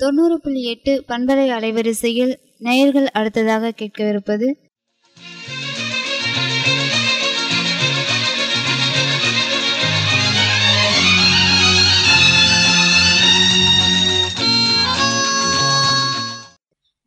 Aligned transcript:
தொண்ணூறு 0.00 0.40
புள்ளி 0.40 0.62
எட்டு 0.62 1.04
பண்பலை 1.08 1.46
அலைவரிசையில் 1.50 2.34
நேயர்கள் 2.58 3.06
அடுத்ததாக 3.06 3.72
கேட்கவிருப்பது 3.76 4.48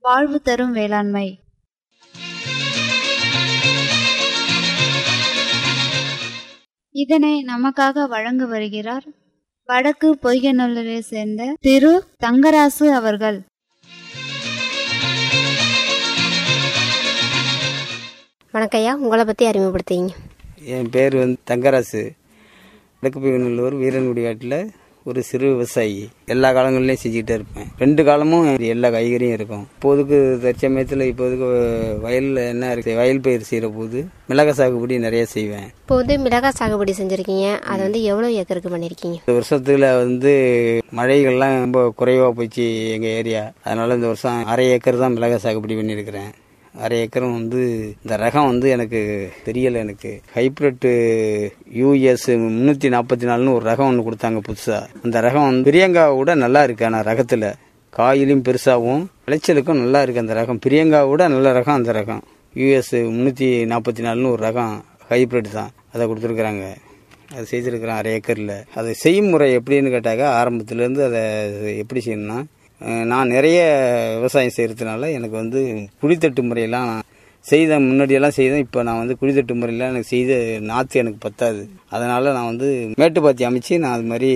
வாழ்வு 0.04 0.42
தரும் 0.42 0.72
வேளாண்மை. 0.72 1.28
இதனை 6.96 7.46
நமக்காக 7.48 8.08
வழங்க 8.08 8.46
வருகிறார் 8.46 9.06
வடக்கு 9.70 10.18
பொய்கநல்லூரை 10.24 11.00
சேர்ந்த 11.00 11.56
திரு 11.62 12.04
தங்கராசு 12.26 12.86
அவர்கள். 12.92 13.38
வணக்கம்யா. 18.54 18.94
உங்களை 18.94 19.24
பற்றி 19.26 19.50
அறிமுகப்படுத்திங்க 19.50 20.10
என் 20.76 20.90
பேர் 20.90 21.16
வந்து 21.16 21.38
தங்கராசு. 21.52 22.02
வடக்கு 23.02 23.20
பின்னூர் 23.20 23.76
வீரன்குடி 23.82 24.24
காட்டில் 24.24 24.72
ஒரு 25.08 25.20
சிறு 25.28 25.48
விவசாயி 25.54 26.02
எல்லா 26.34 26.50
காலங்கள்லையும் 26.56 27.02
செஞ்சுக்கிட்டே 27.04 27.36
இருப்பேன். 27.38 27.68
ரெண்டு 27.84 28.02
காலமும் 28.08 28.48
எல்லா 28.74 28.90
காய்கறியும் 28.96 29.36
இருக்கும். 29.38 29.64
இப்போதுக்கு 29.76 30.18
தற்சமயத்தில் 30.44 31.04
இப்போதுக்கு 31.12 31.48
வயலில் 32.06 32.42
என்ன 32.54 32.72
இருக்கு 32.74 32.98
வயல் 33.00 33.24
பயிர் 33.28 33.48
செய்கிற 33.50 33.70
போது 33.78 34.02
மிளகாய் 34.32 34.58
சாகுபடி 34.60 34.98
நிறைய 35.06 35.24
செய்வேன். 35.36 35.68
இப்போ 35.84 35.96
வந்து 36.02 36.18
மிளகாய் 36.26 36.58
சாகுபடி 36.60 36.96
செஞ்சுருக்கீங்க. 37.00 37.48
அதை 37.72 37.80
வந்து 37.88 38.02
எவ்வளோ 38.12 38.30
ஏக்கருக்கு 38.42 38.74
பண்ணியிருக்கீங்க 38.76 39.18
இந்த 39.22 39.36
வருஷத்துல 39.40 39.96
வந்து 40.04 40.34
மழைகள்லாம் 41.00 41.58
ரொம்ப 41.66 41.82
குறைவாக 42.02 42.32
போச்சு 42.40 42.68
எங்கள் 42.98 43.16
ஏரியா. 43.22 43.46
அதனால 43.64 43.98
இந்த 44.00 44.08
வருஷம் 44.14 44.46
அரை 44.54 44.68
ஏக்கர் 44.76 45.04
தான் 45.06 45.18
மிளகாய் 45.18 45.44
சாகுபடி 45.48 45.78
பண்ணியிருக்கிறேன் 45.82 46.32
அரை 46.76 47.08
ஏக்கரும் 47.08 47.32
வந்து 47.32 47.62
இந்த 48.04 48.18
ரகம் 48.18 48.46
வந்து 48.46 48.70
எனக்கு 48.70 49.32
தெரியலை 49.46 49.76
எனக்கு. 49.76 50.22
ஹைப்ரிட் 50.36 50.88
யூஎஸ் 51.76 52.28
முந்நூற்றி 52.28 52.90
நாற்பத்தி 52.96 53.26
நாலுன்னு 53.32 53.54
ஒரு 53.54 53.70
ரகம் 53.72 53.90
ஒன்று 53.92 54.08
கொடுத்தாங்க 54.08 54.42
புதுசாக 54.48 54.86
அந்த 55.04 55.22
ரகம் 55.22 55.48
வந்து 55.50 55.72
பிரியங்காவை 55.72 56.18
விட 56.18 56.36
நல்லா 56.36 56.64
இருக்கு 56.64 56.86
ஆனால் 56.86 57.04
ரகத்தில். 57.04 57.54
காயிலும் 57.90 58.44
பெருசாகவும் 58.44 59.06
விளைச்சலுக்கும் 59.28 59.82
நல்லா 59.84 60.02
இருக்கு 60.02 60.22
அந்த 60.22 60.34
ரகம். 60.34 60.60
பிரியங்காவை 60.66 61.10
விட 61.10 61.28
நல்ல 61.28 61.52
ரகம் 61.52 61.80
அந்த 61.80 61.92
ரகம். 61.92 62.22
யூஎஸ் 62.56 62.92
முந்நூற்றி 62.92 63.50
நாற்பத்தி 63.74 64.02
நாலுன்னு 64.08 64.32
ஒரு 64.32 64.48
ரகம் 64.48 64.82
ஹைப்ரிட் 65.10 65.52
தான். 65.52 65.72
அதை 65.94 66.08
கொடுத்துருக்குறாங்க. 66.08 66.76
அது 67.36 67.46
செய்திருக்கிறேன் 67.46 67.96
அரை 67.96 68.20
ஏக்கரில். 68.20 68.64
அதை 68.76 68.94
செய்யும் 68.94 69.28
முறை 69.28 69.58
எப்படின்னு 69.58 69.94
கேட்டாக்கா 69.96 70.28
ஆரம்பத்துலேருந்து 70.40 71.04
அதை 71.06 71.22
எப்படி 71.78 72.02
செய்யணும்னா 72.06 72.44
நான் 72.82 73.34
நிறைய 73.36 73.60
விவசாயம் 74.18 74.56
செய்கிறதுனால 74.58 75.10
எனக்கு 75.18 75.36
வந்து 75.36 75.62
குழித்தட்டு 76.02 76.42
முறையெல்லாம் 76.50 76.90
நான் 76.92 77.08
செய்தேன் 77.46 77.86
முன்னாடியெல்லாம் 77.90 78.36
செய்தேன். 78.38 78.64
இப்போ 78.66 78.80
நான் 78.84 79.00
வந்து 79.02 79.16
குழித்தட்டு 79.22 79.54
முறையில் 79.60 79.86
எனக்கு 79.90 80.10
செய்த 80.14 80.34
நாற்று 80.70 81.00
எனக்கு 81.02 81.20
பத்தாது. 81.20 81.62
அதனால் 81.90 82.36
நான் 82.38 82.50
வந்து 82.52 82.70
மேட்டுப்பாத்தி 83.02 83.44
அமைச்சு 83.50 83.80
நான் 83.84 83.96
அது 83.98 84.06
மாதிரி 84.12 84.32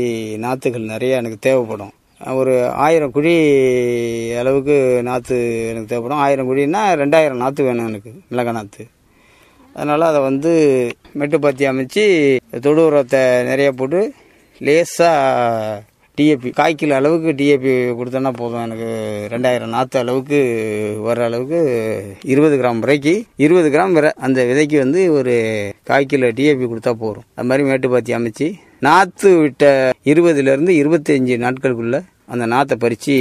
நாற்றுகள் 0.45 0.91
நிறைய 0.93 1.21
எனக்கு 1.21 1.39
தேவைப்படும். 1.47 1.93
ஒரு 2.41 2.53
ஆயிரம் 2.85 3.13
குழி 3.15 3.35
அளவுக்கு 4.41 4.75
நாற்று 5.09 5.37
எனக்கு 5.69 5.89
தேவைப்படும். 5.91 6.21
ஆயிரம் 6.25 6.49
குழின்னா 6.49 6.83
ரெண்டாயிரம் 7.01 7.41
நாற்று 7.43 7.67
வேணும் 7.69 7.89
எனக்கு 7.91 8.11
மிளகா 8.31 8.53
நாற்று 8.59 8.85
அதனால் 9.75 10.09
அதை 10.09 10.21
வந்து 10.21 10.51
மெட்டுப்பாத்தி 11.19 11.63
அமைச்சு 11.71 12.03
தொடு 12.65 12.81
உரத்தை 12.89 13.21
நிறைய 13.49 13.71
போட்டு 13.71 14.01
லேசாக 14.61 15.81
டிஏபி 16.17 16.49
காய்க்கில் 16.57 16.91
அளவுக்கு 16.97 17.29
டிஏபி 17.37 17.71
கொடுத்தோன்னா 17.99 18.31
போதும். 18.39 18.63
எனக்கு 18.65 18.89
ரெண்டாயிரம் 19.33 19.71
நாற்று 19.75 19.97
அளவுக்கு 19.99 20.39
வர 21.05 21.23
அளவுக்கு 21.27 21.59
இருபது 22.33 22.55
கிராம் 22.59 22.81
விரைக்கு 22.83 23.13
இருபது 23.45 23.69
கிராம் 23.75 23.95
வர 23.97 24.11
அந்த 24.25 24.43
விதைக்கு 24.49 24.77
வந்து 24.77 25.01
ஒரு 25.11 25.33
காய்க்கில் 25.89 26.25
டிஏபி 26.39 26.65
கொடுத்தா 26.73 26.91
போதும். 27.03 27.25
அது 27.35 27.47
மாதிரி 27.49 27.63
மேட்டுப்பாத்தி 27.69 28.11
அமைச்சு 28.17 28.47
நாற்று 28.87 29.31
விட்ட 29.39 29.71
இருபதுலேருந்து 30.11 30.75
இருபத்தஞ்சி 30.81 31.37
நாட்களுக்குள்ள 31.45 31.99
அந்த 32.33 32.45
நாற்றை 32.53 32.77
பறித்து 32.83 33.15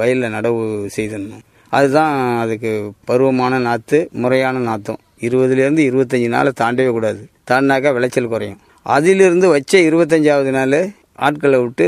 வயலில் 0.00 0.34
நடவு 0.36 0.62
செய்திடணும். 0.96 1.42
அதுதான் 1.72 2.14
அதுக்கு 2.42 2.72
பருவமான 3.10 3.62
நாற்று 3.68 4.00
முறையான 4.24 4.62
நாற்றும் 4.68 5.00
இருபதுலேருந்து 5.28 5.84
இருபத்தஞ்சி 5.88 6.28
நாளை 6.36 6.52
தாண்டவே 6.60 6.90
கூடாது. 6.98 7.22
தாண்டினாக்கா 7.50 7.92
விளைச்சல் 7.98 8.32
குறையும். 8.34 8.60
அதிலிருந்து 8.96 9.48
வச்ச 9.56 9.78
இருபத்தஞ்சாவது 9.88 10.50
நாள் 10.60 10.78
ஆட்களை 11.26 11.58
விட்டு 11.60 11.86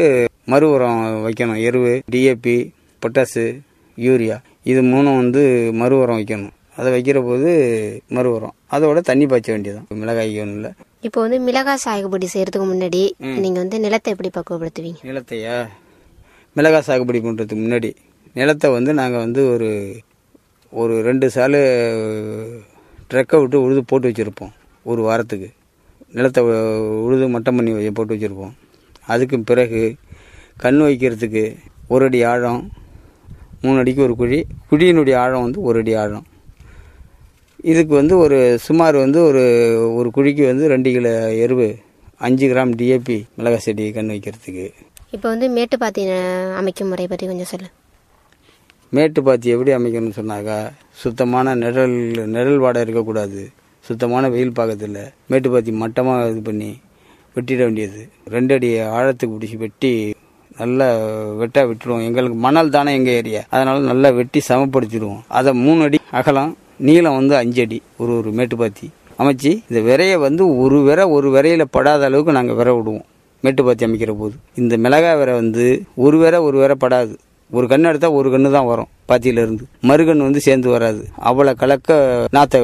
மறு 0.52 0.66
உரம் 0.74 1.00
வைக்கணும். 1.26 1.58
எருவு 1.68 1.92
டிஏபி 2.12 2.56
பொட்டாசு 3.02 3.44
யூரியா 3.98 4.36
இது 4.70 4.80
மூணும் 4.92 5.18
வந்து 5.22 5.42
மறு 5.80 5.94
உரம் 6.02 6.18
வைக்கணும். 6.20 6.54
அதை 6.78 6.88
வைக்கிற 6.94 7.18
போது 7.28 7.50
மறு 8.16 8.28
உரம் 8.36 8.54
அதோட 8.74 8.98
தண்ணி 9.08 9.26
பாய்ச்ச 9.30 9.48
வேண்டியதான் 9.54 9.86
மிளகாய்க்கு 10.02 10.40
ஒன்றும் 10.44 10.58
இல்லை. 10.58 10.70
இப்போ 11.06 11.18
வந்து 11.24 11.38
மிளகாய் 11.46 11.82
சாகுபடி 11.84 12.26
செய்யறதுக்கு 12.34 12.66
முன்னாடி 12.72 13.02
நீங்கள் 13.44 13.62
வந்து 13.62 13.78
நிலத்தை 13.84 14.12
எப்படி 14.14 14.30
பக்குவப்படுத்துவீங்க? 14.36 15.00
நிலத்தையா? 15.08 15.56
மிளகாய் 16.56 16.86
சாகுபடி 16.88 17.20
பண்ணுறதுக்கு 17.26 17.64
முன்னாடி 17.64 17.90
நிலத்தை 18.38 18.68
வந்து 18.76 18.92
நாங்கள் 19.00 19.24
வந்து 19.24 19.42
ஒரு 19.54 19.68
ஒரு 20.72 20.94
ரெண்டு 21.08 21.26
சாலு 21.34 21.60
ட்ரக்கை 23.10 23.36
விட்டு 23.42 23.62
உழுது 23.64 23.82
போட்டு 23.90 24.08
வச்சுருப்போம். 24.08 24.52
ஒரு 24.90 25.00
வாரத்துக்கு. 25.08 25.48
நிலத்தை 26.16 26.42
உழுது 27.06 27.28
மட்டம் 27.36 27.56
பண்ணி 27.58 27.72
போட்டு 27.98 28.14
வச்சுருப்போம். 28.14 28.54
அதுக்கு 29.12 29.36
பிறகு 29.50 29.80
கண் 30.62 30.80
வைக்கிறதுக்கு 30.84 31.42
ஒரு 31.94 32.04
அடி 32.08 32.20
ஆழம் 32.30 32.62
மூணு 33.62 33.76
அடிக்கு 33.82 34.00
ஒரு 34.06 34.14
குழி 34.20 34.38
குழியினுடைய 34.70 35.14
ஆழம் 35.22 35.44
வந்து 35.44 35.60
ஒரு 35.68 35.78
அடி 35.82 35.92
ஆழம். 36.02 36.26
இதுக்கு 37.70 37.92
வந்து 38.00 38.14
ஒரு 38.24 38.38
சுமார் 38.66 38.96
வந்து 39.04 39.18
ஒரு 39.28 39.42
ஒரு 39.98 40.08
குழிக்கு 40.16 40.44
வந்து 40.50 40.64
ரெண்டு 40.72 40.90
கிலோ 40.94 41.12
எருவு 41.44 41.68
அஞ்சு 42.26 42.46
கிராம் 42.52 42.72
டிஏபி 42.80 43.16
மிளகாய் 43.36 43.64
செடி 43.66 43.86
கண் 43.96 44.12
வைக்கிறதுக்கு. 44.14 44.66
இப்போ 45.14 45.26
வந்து 45.32 45.46
மேட்டுப்பாத்தி 45.56 46.02
அமைக்கும் 46.60 46.90
முறை 46.92 47.06
பற்றி 47.12 47.26
கொஞ்சம் 47.30 47.50
சொல்லு. 47.52 47.68
மேட்டு 48.96 49.20
பாத்தி 49.28 49.48
எப்படி 49.54 49.72
அமைக்கணும்னு 49.78 50.18
சொன்னாக்கா 50.20 50.58
சுத்தமான 51.02 51.54
நிழல் 51.62 51.96
நிழல் 52.34 52.62
வாடை 52.64 52.82
இருக்கக்கூடாது. 52.86 53.40
சுத்தமான 53.84 54.28
வெயில் 54.34 54.56
பாக்கத்தில் 54.58 55.00
மேட்டு 55.30 55.48
பாத்தி 55.54 55.72
மட்டமாக 55.82 56.30
இது 56.32 56.42
பண்ணி 56.50 56.70
வெட்டிட 57.36 57.60
வேண்டியது. 57.66 58.00
ரெண்டு 58.34 58.54
அடி 58.56 58.70
ஆழத்துக்கு 58.98 59.34
பிடிச்சி 59.34 59.58
வெட்டி 59.64 59.92
நல்லா 60.58 60.86
வெட்டா 61.40 61.60
விட்டுருவோம். 61.60 62.04
எங்களுக்கு 62.04 62.38
மணல் 62.46 62.70
தானே 62.70 62.94
எங்கள் 62.94 63.12
ஏரியா. 63.12 63.40
அதனால 63.48 63.78
நல்லா 63.78 64.10
வெட்டி 64.10 64.40
சமப்படுத்திடுவோம். 64.48 65.20
அதை 65.28 65.52
மூணு 65.52 65.82
அடி 65.82 65.98
அகலம் 66.10 66.56
நீளம் 66.76 67.14
வந்து 67.14 67.36
அஞ்சு 67.36 67.62
அடி 67.62 67.82
ஒரு 67.98 68.16
ஒரு 68.16 68.30
மேட்டுப்பாத்தி. 68.30 68.86
அமைச்சு 69.18 69.50
இந்த 69.68 69.80
விரையை 69.80 70.16
வந்து 70.16 70.58
ஒரு 70.58 70.82
விரை 70.82 71.04
ஒரு 71.04 71.28
விரையில 71.30 71.64
படாத 71.70 72.04
அளவுக்கு 72.04 72.32
நாங்கள் 72.32 72.54
விரை 72.54 72.74
விடுவோம். 72.74 73.04
மேட்டுப்பாத்தி 73.44 73.86
அமைக்கிற 73.86 74.12
போது. 74.12 74.32
இந்த 74.54 74.76
மிளகாய் 74.76 75.16
விரை 75.16 75.34
வந்து 75.34 75.82
ஒரு 75.94 76.18
விரை 76.18 76.40
ஒரு 76.40 76.58
விரை 76.58 76.76
படாது. 76.80 77.14
ஒரு 77.50 77.66
கண் 77.66 77.84
எடுத்தால் 77.84 78.10
ஒரு 78.10 78.28
கண்ணு 78.30 78.50
தான் 78.50 78.66
வரும் 78.66 78.88
பாத்தியிலிருந்து. 79.08 79.64
மறுகண் 79.82 80.24
வந்து 80.26 80.40
சேர்ந்து 80.40 80.68
வராது. 80.68 81.08
அவ்வளோ 81.24 81.52
கலக்க 81.56 82.26
நாற்றை 82.30 82.60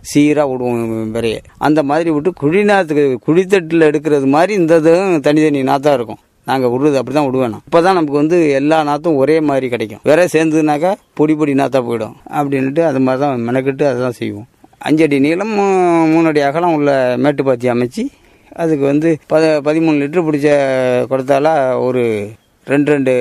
சீராக 0.00 0.48
விடுவோம் 0.50 1.14
விரைய. 1.14 1.38
அந்த 1.58 1.82
மாதிரி 1.82 2.10
விட்டு 2.10 2.32
குழி 2.32 2.64
நாற்று 2.64 3.18
குழித்தட்டில் 3.26 3.86
எடுக்கிறது 3.88 4.26
மாதிரி 4.26 4.54
இந்த 4.54 4.76
இதுவும் 4.76 5.20
தனித்தனி 5.20 5.62
நாற்றாக 5.62 5.96
இருக்கும். 5.96 6.18
நாங்கள் 6.46 6.70
விடுறது 6.70 6.94
அப்படி 6.94 7.16
தான் 7.16 7.26
விடுவேணும் 7.26 7.62
இப்போ 7.64 7.82
தான் 7.82 7.94
நமக்கு 7.94 8.12
வந்து 8.12 8.50
எல்லா 8.50 8.82
நாற்றும் 8.82 9.16
ஒரே 9.16 9.40
மாதிரி 9.40 9.68
கிடைக்கும். 9.68 10.00
வேற 10.02 10.26
சேர்ந்ததுனாக்கா 10.32 10.94
பொடி 11.14 11.34
பொடி 11.34 11.52
நாத்தா 11.52 11.80
போயிடும். 11.80 12.14
அப்படின்ட்டு 12.32 12.84
அது 12.84 13.00
மாதிரி 13.00 13.22
தான் 13.22 13.48
மெனக்கிட்டு 13.48 13.84
அதுதான் 13.84 14.12
செய்வோம். 14.12 14.46
அஞ்சடி 14.84 15.20
நீளம் 15.20 15.58
மூ- 15.58 16.42
அகலம் 16.42 16.74
உள்ள 16.74 17.16
மேட்டுப்பாத்தி 17.18 17.66
அமைச்சு 17.66 18.02
அதுக்கு 18.52 18.84
வந்து 18.84 19.18
பத 19.30 19.60
பதிமூணு 19.60 20.00
லிட்டர் 20.02 20.26
பிடிச்ச 20.28 20.48
கொடுத்தால 21.10 21.76
ஒரு 21.80 22.30
ரெண்டு 22.64 22.92
ரெண்டு 22.92 23.12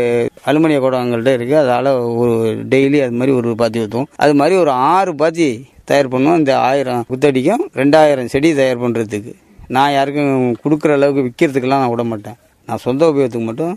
அலுமினிய 0.46 0.80
குடங்கள்கிட்ட 0.80 1.32
இருக்குது 1.38 1.62
அதால் 1.64 2.16
ஒரு 2.16 2.34
டெய்லி 2.70 3.02
அது 3.02 3.12
மாதிரி 3.12 3.32
ஒரு 3.32 3.56
பாத்தி 3.56 3.80
ஊற்றுவோம் 3.80 4.06
அது 4.16 4.34
மாதிரி 4.34 4.56
ஒரு 4.58 4.70
ஆறு 4.70 5.16
பாத்தி 5.16 5.66
தயார் 5.86 6.08
பண்ணுவோம். 6.08 6.38
இந்த 6.38 6.60
ஆயிரம் 6.60 7.06
குத்தடிக்கும் 7.10 7.64
ரெண்டாயிரம் 7.74 8.26
செடி 8.26 8.54
தயார் 8.54 8.82
பண்ணுறதுக்கு 8.82 9.34
நான் 9.68 9.92
யாருக்கும் 9.92 10.56
கொடுக்குற 10.64 10.92
அளவுக்கு 10.92 11.24
விற்கிறதுக்கெல்லாம் 11.24 11.84
நான் 11.84 11.90
விட 11.90 12.04
மாட்டேன். 12.04 12.38
நான் 12.68 12.84
சொந்த 12.86 13.08
உபயோகத்துக்கு 13.12 13.48
மட்டும் 13.50 13.74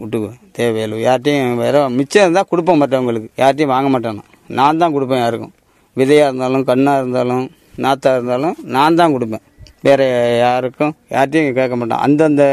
விட்டுக்குவேன். 0.00 0.38
தேவையில்லை. 0.56 0.98
யார்ட்டையும் 1.06 1.60
வேற 1.64 1.76
மிச்சம் 1.98 2.24
இருந்தால் 2.24 2.50
கொடுப்பேன் 2.50 2.80
மற்றவங்களுக்கு. 2.82 3.28
யார்ட்டையும் 3.42 3.72
வாங்க 3.74 3.88
மாட்டேன் 3.94 4.18
நான். 4.58 4.80
தான் 4.82 4.94
கொடுப்பேன் 4.96 5.22
யாருக்கும். 5.24 5.54
விதையாக 6.00 6.28
இருந்தாலும் 6.28 6.66
கண்ணாக 6.70 7.00
இருந்தாலும் 7.02 7.46
நாத்தாக 7.84 8.18
இருந்தாலும் 8.18 8.56
நான் 8.76 8.98
தான் 9.00 9.14
கொடுப்பேன். 9.14 9.44
வேற 9.86 10.02
யாருக்கும் 10.44 10.92
யார்ட்டையும் 11.14 11.56
கேட்க 11.58 11.74
மாட்டேன். 11.80 12.02
அந்தந்த 12.06 12.44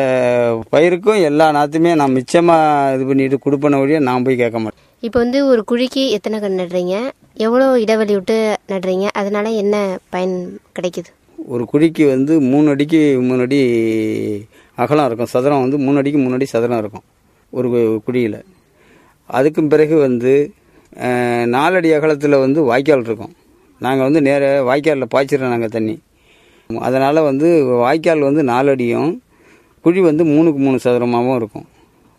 பயிருக்கும் 0.74 1.22
எல்லா 1.30 1.46
நாற்றுமே 1.58 1.92
நான் 2.02 2.16
மிச்சமாக 2.18 2.96
இது 2.96 3.06
பண்ணிட்டு 3.10 3.38
கொடுப்பன 3.46 3.80
வழியை 3.82 4.00
நான் 4.10 4.26
போய் 4.26 4.42
கேட்க 4.42 4.60
மாட்டேன். 4.64 4.84
இப்போ 5.08 5.18
வந்து 5.24 5.40
ஒரு 5.52 5.62
குழிக்கு 5.72 6.04
எத்தனை 6.18 6.40
கன்று 6.40 6.62
நடுறீங்க? 6.62 6.96
எவ்வளோ 7.46 7.68
இடைவெளி 7.84 8.14
விட்டு 8.18 8.38
நடுறீங்க? 8.74 9.08
அதனால 9.22 9.50
என்ன 9.64 9.76
பயன் 10.16 10.36
கிடைக்குது? 10.80 11.10
ஒரு 11.54 11.64
குழிக்கு 11.72 12.04
வந்து 12.16 12.34
மூணு 12.52 12.68
அடிக்கு 12.74 13.02
மூணு 13.30 13.42
அடி 13.48 13.60
அகலம் 14.76 15.06
இருக்கும். 15.06 15.26
சதுரம் 15.26 15.62
வந்து 15.62 15.78
மூணு 15.78 15.98
அடிக்கு 15.98 16.20
மூணு 16.20 16.34
அடி 16.34 16.46
சதுரம் 16.46 16.78
இருக்கும். 16.78 17.02
ஒரு 17.50 17.70
கு- 17.70 18.04
குழியில். 18.04 18.44
அதுக்கும் 19.32 19.70
பிறகு 19.70 19.96
வந்து 19.96 20.52
நாலடி 21.46 21.94
அகலத்தில் 21.94 22.32
வந்து 22.32 22.62
வாய்க்கால் 22.62 23.02
இருக்கும். 23.02 23.34
நாங்கள் 23.80 24.04
வந்து 24.04 24.22
நேர 24.22 24.64
வாய்க்காலில் 24.64 25.08
பாய்ச்சிடுறோம் 25.16 25.50
நாங்கள் 25.50 25.70
தண்ணி. 25.70 26.00
அதனால் 26.80 27.24
வந்து 27.24 27.66
வாய்க்கால் 27.66 28.20
வந்து 28.20 28.44
நாலடியும் 28.44 29.18
குழி 29.82 30.02
வந்து 30.02 30.24
மூணுக்கு 30.24 30.56
மூணு 30.56 30.80
சதுரமாகவும் 30.80 31.36
இருக்கும். 31.36 31.66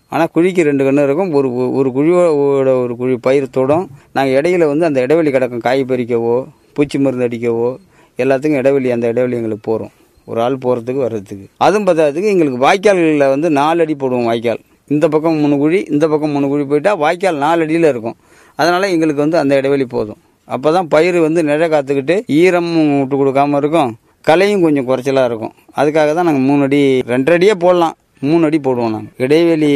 ஆனால் 0.08 0.28
குழிக்கு 0.34 0.62
ரெண்டு 0.62 0.84
கன்று 0.84 1.02
இருக்கும். 1.02 1.32
ஒரு 1.32 1.72
ஒரு 1.72 1.90
குழியோட 1.90 2.82
ஒரு 2.82 2.94
குழி 2.96 3.18
பயிரத்தோடும் 3.26 3.86
நாங்கள் 4.12 4.40
இடையில 4.40 4.66
வந்து 4.66 4.84
அந்த 4.84 5.00
இடைவெளி 5.00 5.30
கிடக்கும். 5.30 5.60
காய் 5.60 5.84
பறிக்கவோ 5.88 6.46
பூச்சி 6.72 6.98
மருந்து 6.98 7.28
அடிக்கவோ 7.28 7.76
எல்லாத்துக்கும் 8.18 8.56
இடைவெளி 8.56 8.90
அந்த 8.90 9.06
இடைவெளி 9.06 9.36
எங்களுக்கு 9.36 9.70
போகிறோம் 9.70 9.95
ஒரு 10.30 10.40
ஆள் 10.44 10.62
போகிறதுக்கு 10.64 11.00
வர்றதுக்கு. 11.06 11.46
அதுவும் 11.66 11.86
பத்தாததுக்கு 11.88 12.32
எங்களுக்கு 12.34 12.60
வாய்க்கால்களில் 12.66 13.32
வந்து 13.34 13.50
நாலு 13.60 13.82
அடி 13.84 13.94
போடுவோம் 14.02 14.28
வாய்க்கால். 14.30 14.62
இந்த 14.94 15.06
பக்கம் 15.14 15.38
மூணு 15.42 15.56
குழி 15.62 15.80
இந்த 15.94 16.04
பக்கம் 16.12 16.34
மூணு 16.36 16.46
குழி 16.52 16.64
போயிட்டால் 16.70 16.98
வாய்க்கால் 17.04 17.38
நாலு 17.44 17.62
அடியில் 17.64 17.90
இருக்கும். 17.92 18.16
அதனால் 18.60 18.92
எங்களுக்கு 18.94 19.24
வந்து 19.24 19.38
அந்த 19.42 19.52
இடைவெளி 19.60 19.86
போதும். 19.94 20.20
அப்போ 20.54 20.68
தான் 20.76 20.88
பயிர் 20.94 21.18
வந்து 21.26 21.40
நிழ 21.50 21.62
காத்துக்கிட்டு 21.72 22.16
ஈரமும் 22.40 22.90
விட்டு 22.98 23.16
கொடுக்காம 23.20 23.56
இருக்கும். 23.62 23.90
கலையும் 24.28 24.64
கொஞ்சம் 24.66 24.86
குறைச்சலாக 24.90 25.28
இருக்கும். 25.30 25.54
அதுக்காக 25.80 26.12
தான் 26.18 26.28
நாங்கள் 26.28 26.46
மூணு 26.50 26.62
அடி 26.68 26.80
ரெண்டரை 27.12 27.36
அடியே 27.38 27.54
போடலாம். 27.64 27.96
மூணு 28.28 28.42
அடி 28.48 28.58
போடுவோம் 28.66 28.94
நாங்கள் 28.94 29.24
இடைவெளி 29.24 29.70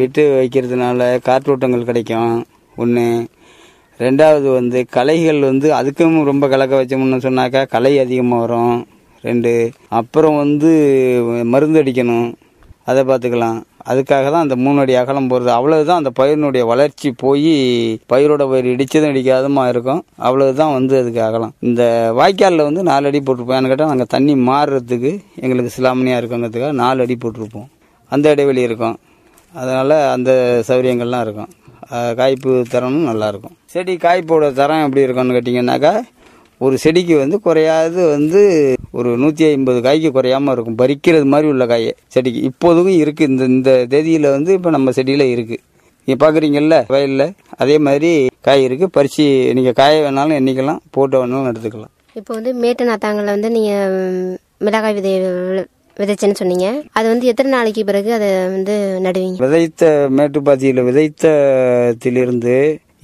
விட்டு 0.00 0.24
வைக்கிறதுனால 0.38 1.08
காற்றோட்டங்கள் 1.28 1.88
கிடைக்கும். 1.90 2.34
ஒன்று 2.82 3.04
ரெண்டாவது 4.00 4.48
வந்து 4.58 4.78
கலைகள் 4.96 5.40
வந்து 5.50 5.68
அதுக்கும் 5.78 6.16
ரொம்ப 6.30 6.44
கலக்க 6.52 6.74
வச்சோம்னு 6.80 7.24
சொன்னாக்கா 7.26 7.62
களை 7.74 7.92
அதிகமாக 8.04 8.42
வரும். 8.44 8.76
ரெண்டு. 9.28 9.52
அப்புறம் 10.00 10.36
வந்து 10.42 10.70
மருந்து 11.52 11.80
அடிக்கணும். 11.82 12.28
அதை 12.90 13.00
பார்த்துக்கலாம். 13.08 13.58
அதுக்காக 13.90 14.26
தான் 14.34 14.44
அந்த 14.44 14.56
மூணு 14.64 14.78
அடி 14.82 14.94
அகலம் 15.00 15.28
போகிறது 15.30 15.50
அவ்வளவுதான் 15.56 16.00
அந்த 16.00 16.10
பயிரினுடைய 16.18 16.62
வளர்ச்சி 16.70 17.08
போய் 17.22 17.52
பயிரோட 18.12 18.42
பயிர் 18.50 18.70
இடிச்சதும் 18.72 19.12
இடிக்காதமா 19.12 19.64
இருக்கும். 19.72 20.00
அவ்வளவுதான் 20.26 20.72
வந்து 20.76 20.94
அதுக்கு 21.00 21.20
அகலம். 21.26 21.52
இந்த 21.68 21.82
வாய்க்காலில் 22.18 22.66
வந்து 22.68 22.82
நாலு 22.90 23.08
அடி 23.10 23.20
போட்டிருப்போம். 23.26 23.68
கேட்டால் 23.72 23.92
நாங்கள் 23.92 24.12
தண்ணி 24.14 24.34
மாறுறதுக்கு 24.50 25.12
எங்களுக்கு 25.44 25.74
சிலாமணியாக 25.76 26.20
இருக்கங்கிறதுக்காக 26.22 26.72
நாலு 26.84 27.04
அடி 27.06 27.16
போட்டிருப்போம். 27.24 27.68
அந்த 28.12 28.34
இடைவெளி 28.34 28.62
இருக்கும். 28.68 28.96
அதனால் 29.62 29.96
அந்த 30.16 30.30
சௌகரியங்கள்லாம் 30.68 31.24
இருக்கும். 31.26 31.50
காய்ப்பு 32.20 32.52
தரமும் 32.72 33.08
நல்லாயிருக்கும் 33.08 33.56
செடி 33.72 33.94
காய்ப்போட 34.04 34.46
தரம் 34.60 34.84
எப்படி 34.86 35.04
இருக்கும்னு 35.06 35.36
கேட்டிங்கன்னாக்கா 35.36 35.92
ஒரு 36.64 36.76
செடிக்கு 36.82 37.14
வந்து 37.22 37.36
குறையாது 37.46 38.00
வந்து 38.14 38.40
ஒரு 38.98 39.10
நூற்றி 39.22 39.44
ஐம்பது 39.54 39.78
காய்க்கு 39.86 40.10
குறையாம 40.16 40.52
இருக்கும். 40.56 40.78
பறிக்கிறது 40.82 41.26
மாதிரி 41.32 41.48
உள்ள 41.52 41.64
காய் 41.72 41.88
செடிக்கு. 42.14 42.40
இப்போதுக்கும் 42.50 43.00
இருக்குது 43.02 43.30
இந்த 43.32 43.44
இந்த 43.56 43.72
தேதியில் 43.92 44.28
வந்து 44.36 44.50
இப்போ 44.58 44.70
நம்ம 44.76 44.92
செடியில் 44.98 45.24
இருக்குது 45.34 45.62
நீங்கள் 46.08 46.22
பார்க்குறீங்கல்ல 46.22 46.76
வயலில் 46.94 47.26
அதே 47.62 47.76
மாதிரி 47.86 48.10
காய் 48.48 48.66
இருக்குது 48.66 48.94
பறித்து 48.96 49.26
நீங்கள் 49.58 49.78
காய 49.80 49.94
வேணாலும் 50.04 50.38
எண்ணிக்கலாம் 50.40 50.80
போட்டு 50.96 51.16
வேணாலும் 51.20 51.48
எடுத்துக்கலாம். 51.52 51.92
இப்போ 52.18 52.32
வந்து 52.38 52.52
மேட்டு 52.64 52.82
நாத்தாங்கல்ல 52.90 53.34
வந்து 53.36 53.48
நீங்கள் 53.56 53.96
மிளகாய் 54.66 54.96
விதை 54.98 55.14
விதைச்சேன்னு 56.00 56.38
சொன்னீங்க. 56.40 56.68
அது 56.98 57.06
வந்து 57.12 57.28
எத்தனை 57.30 57.50
நாளைக்கு 57.56 57.82
பிறகு 57.90 58.10
அதை 58.16 58.28
வந்து 58.54 58.74
நடுவீங்க? 59.06 59.38
விதைத்த 59.44 59.90
மேட்டுப்பாத்தியில் 60.18 60.86
விதைத்தத்திலிருந்து 60.88 62.54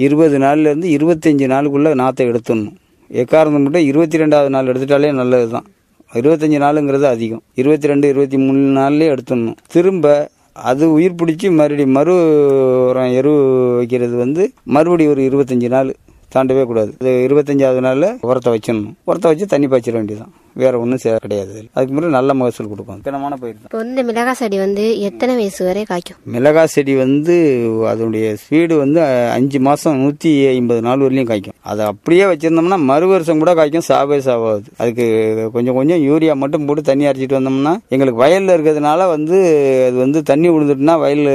இருபது 0.07 0.39
நாள்லேருந்து 0.45 0.89
இருபத்தஞ்சி 0.97 1.47
நாளுக்குள்ளே 1.55 1.93
நாற்றை 2.03 2.27
எடுத்துடணும். 2.31 2.79
எக்காரணம் 3.21 3.63
மட்டும் 3.63 3.87
இருபத்தி 3.91 4.19
ரெண்டாவது 4.19 4.49
நாள் 4.49 4.67
எடுத்துட்டாலே 4.67 5.13
நல்லது 5.13 5.49
தான் 5.49 5.67
இருபத்தஞ்சி 6.15 6.59
நாளுங்கிறது 6.65 7.07
அதிகம். 7.15 7.43
இருபத்தி 7.55 7.87
ரெண்டு 7.87 8.09
இருபத்தி 8.09 8.39
மூணு 8.39 8.63
நாள்லேயே 8.81 9.11
எடுத்துடணும். 9.15 9.57
திரும்ப 9.73 10.31
அது 10.53 10.93
உயிர் 10.93 11.19
பிடிச்சி 11.21 11.49
மறுபடி 11.59 11.87
மறு 11.87 12.15
உரம் 12.89 13.13
எரு 13.13 13.33
வைக்கிறது 13.77 14.17
வந்து 14.17 14.53
மறுபடியும் 14.65 15.13
ஒரு 15.13 15.23
இருபத்தஞ்சி 15.29 15.69
நாள். 15.69 15.91
தாண்டவே 16.37 16.65
கூடாது. 16.71 16.93
அது 17.01 17.11
இருபத்தஞ்சாவது 17.27 17.83
நாளில் 17.89 18.09
உரத்தை 18.31 18.53
வச்சிடணும். 18.55 18.95
உரத்தை 19.11 19.31
வச்சு 19.33 19.53
தண்ணி 19.55 19.69
பாய்ச்சிட 19.73 19.97
வேண்டியதான் 20.01 20.33
வேற 20.63 20.73
ஒன்றும் 20.81 21.01
கிடையாது. 21.25 21.55
அதுக்கு 21.75 21.93
முன்னாடி 21.95 22.15
நல்ல 22.17 22.31
மகசூல் 22.39 22.71
கொடுக்கும் 22.71 22.99
கிணமான 23.07 23.37
பயிர் 23.43 23.55
இப்போ 23.59 23.79
வந்து 23.81 23.95
இந்த 23.95 24.03
மிளகாய் 24.09 24.39
செடி 24.41 24.57
வந்து 24.65 24.85
எத்தனை 25.09 25.35
வயசு 25.39 25.61
வரை 25.69 25.83
காய்க்கும்? 25.91 26.19
மிளகாய் 26.35 26.71
செடி 26.75 26.95
வந்து 27.03 27.37
அதனுடைய 27.93 28.35
ஸ்பீடு 28.43 28.77
வந்து 28.83 29.01
அஞ்சு 29.37 29.61
மாதம் 29.69 30.01
நூற்றி 30.03 30.33
ஐம்பது 30.51 30.83
நாள் 30.89 31.05
வரலையும் 31.05 31.31
காய்க்கும். 31.31 31.57
அதை 31.73 31.83
அப்படியே 31.93 32.27
வச்சிருந்தோம்னா 32.33 32.79
மறு 32.91 33.09
வருஷம் 33.15 33.43
கூட 33.45 33.55
காய்க்கும். 33.61 33.89
சாவே 33.91 34.19
சாவாது. 34.29 34.69
அதுக்கு 34.83 35.07
கொஞ்சம் 35.57 35.79
கொஞ்சம் 35.81 36.05
யூரியா 36.09 36.37
மட்டும் 36.45 36.67
போட்டு 36.69 36.89
தண்ணி 36.91 37.11
அரைச்சிட்டு 37.11 37.39
வந்தோம்னா 37.41 37.75
எங்களுக்கு 37.97 38.23
வயலில் 38.25 38.55
இருக்கிறதுனால 38.57 39.09
வந்து 39.17 39.39
அது 39.89 39.99
வந்து 40.05 40.21
தண்ணி 40.33 40.51
விழுந்துட்டுனா 40.55 40.97
வயல் 41.05 41.27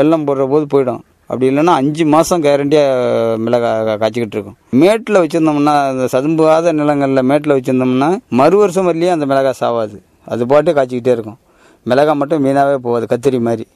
வெள்ளம் 0.00 0.28
போடுற 0.28 0.46
போது 0.54 0.66
போயிடும். 0.74 1.02
அப்படி 1.34 1.48
இல்லைன்னா 1.50 1.76
அஞ்சு 1.82 2.04
மாதம் 2.14 2.42
கேரண்டியாக 2.44 3.38
மிளகாய் 3.44 3.86
காய்ச்சிக்கிட்டு 4.00 4.36
இருக்கும். 4.38 4.56
மேட்டில் 4.80 5.18
வச்சுருந்தோம்னா 5.22 5.72
அந்த 5.92 6.04
சதும்பாத 6.12 6.72
நிலங்களில் 6.80 7.26
மேட்டில் 7.30 7.54
வச்சுருந்தோம்னா 7.56 8.08
மறு 8.40 8.56
வருஷம் 8.60 8.86
வரலையும் 8.88 9.14
அந்த 9.16 9.26
மிளகாய் 9.30 9.58
சாவாது. 9.62 9.96
அது 10.34 10.46
பாட்டு 10.52 10.76
காய்ச்சிக்கிட்டே 10.76 11.14
இருக்கும். 11.16 11.38
மிளகாய் 11.86 12.18
மட்டும் 12.20 12.44
மீனாவே 12.46 12.76
போகாது 12.86 13.08
கத்திரி 13.14 13.40
மாதிரி. 13.48 13.66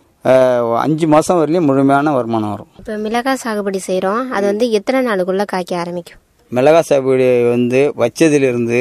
அஞ்சு 0.85 1.07
மாதம் 1.15 1.41
வரலையும் 1.41 1.67
முழுமையான 1.71 2.13
வருமானம் 2.19 2.53
வரும். 2.55 2.71
இப்போ 2.81 2.95
மிளகாய் 3.07 3.43
சாகுபடி 3.43 3.81
செய்கிறோம் 3.89 4.23
அது 4.37 4.45
வந்து 4.51 4.67
எத்தனை 4.79 5.01
நாளுக்குள்ள 5.09 5.45
காய்க்க 5.53 5.83
ஆரம்பிக்கும்? 5.83 6.21
மிளகாய் 6.53 6.89
சாகுபடி 6.89 7.29
வந்து 7.55 7.83
வச்சதிலிருந்து 8.03 8.81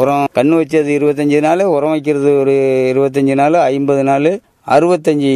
உரம் 0.00 0.28
கண்ணு 0.36 0.54
வச்சது 0.60 0.90
இருபத்தஞ்சி 0.98 1.40
நாள் 1.48 1.64
உரம் 1.76 1.94
வைக்கிறது 1.94 2.30
ஒரு 2.42 2.54
இருபத்தஞ்சி 2.92 3.34
நாள் 3.40 3.56
ஐம்பது 3.72 4.02
நாள் 4.10 4.30
அறுபத்தஞ்சி 4.76 5.32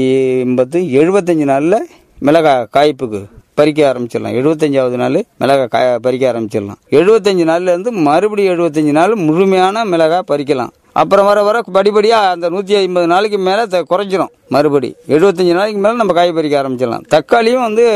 எண்பத்து 0.47 0.79
எழுபத்தஞ்சி 1.01 1.47
நாளில் 1.51 1.79
மிளகாய் 2.27 2.67
காய்ப்புக்கு 2.77 3.21
பறிக்க 3.59 3.81
ஆரம்பிச்சிடலாம். 3.89 4.35
எழுபத்தஞ்சாவது 4.41 4.97
நாள் 5.01 5.17
மிளகாய் 5.43 5.71
காய 5.73 5.87
பறிக்க 6.05 6.25
ஆரம்பிச்சிடலாம். 6.33 6.79
எழுபத்தஞ்சு 6.99 7.45
நாள்லேருந்து 7.51 7.91
மறுபடியும் 8.09 8.53
எழுபத்தஞ்சு 8.55 8.93
நாள் 8.99 9.15
முழுமையான 9.29 9.85
மிளகாய் 9.93 10.29
பறிக்கலாம். 10.31 10.73
அப்புறம் 11.01 11.27
வர 11.31 11.43
வர 11.49 11.63
படிப்படியாக 11.79 12.31
அந்த 12.35 12.47
நூற்றி 12.55 12.75
ஐம்பது 12.83 13.07
நாளைக்கு 13.13 13.39
மேலே 13.49 13.65
குறைஞ்சிரும். 13.93 14.33
மறுபடி 14.57 14.91
எழுபத்தஞ்சு 15.15 15.57
நாளைக்கு 15.59 15.83
மேலே 15.87 15.97
நம்ம 16.03 16.17
காய் 16.21 16.37
பறிக்க 16.39 16.57
ஆரம்பிச்சிடலாம். 16.63 17.05
தக்காளியும் 17.17 17.65
வந்து 17.69 17.87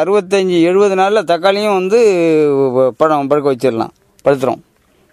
அறுபத்தஞ்சி 0.00 0.58
எழுபது 0.70 0.96
நாளில் 1.02 1.28
தக்காளியும் 1.32 1.78
வந்து 1.80 2.00
பழம் 3.00 3.30
பழுக்க 3.32 3.48
வச்சிடலாம். 3.54 3.94
பழுத்துரும் 4.26 4.62